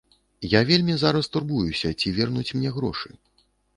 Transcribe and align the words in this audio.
Я 0.53 0.61
вельмі 0.69 0.95
зараз 1.01 1.29
турбуюся, 1.37 1.91
ці 1.99 2.15
вернуць 2.17 2.55
мне 2.61 2.69
грошы. 2.79 3.09